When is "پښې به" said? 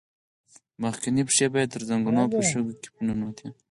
1.27-1.57